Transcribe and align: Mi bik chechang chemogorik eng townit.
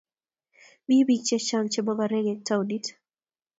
Mi 0.87 0.97
bik 1.07 1.21
chechang 1.27 1.67
chemogorik 1.73 2.27
eng 2.31 2.41
townit. 2.47 2.85